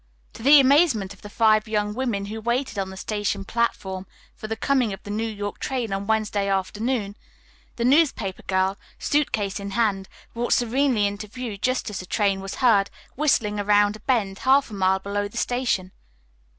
To 0.33 0.41
the 0.41 0.59
amazement 0.59 1.13
of 1.13 1.21
the 1.21 1.29
five 1.29 1.67
young 1.67 1.93
women 1.93 2.25
who 2.25 2.41
waited 2.41 2.79
on 2.79 2.89
the 2.89 2.97
station 2.97 3.45
platform 3.45 4.07
for 4.35 4.47
the 4.47 4.55
coming 4.55 4.93
of 4.93 5.03
the 5.03 5.11
New 5.11 5.27
York 5.27 5.59
train 5.59 5.93
on 5.93 6.07
Wednesday 6.07 6.47
afternoon, 6.47 7.15
the 7.75 7.85
newspaper 7.85 8.41
girl, 8.47 8.79
suit 8.97 9.31
case 9.31 9.59
in 9.59 9.69
hand, 9.77 10.09
walked 10.33 10.53
serenely 10.53 11.05
into 11.05 11.27
view 11.27 11.55
just 11.55 11.87
as 11.91 11.99
the 11.99 12.07
train 12.07 12.41
was 12.41 12.55
heard 12.65 12.89
whistling 13.15 13.59
around 13.59 13.95
a 13.95 13.99
bend 13.99 14.39
half 14.39 14.71
a 14.71 14.73
mile 14.73 14.97
below 14.97 15.27
the 15.27 15.37
station. 15.37 15.91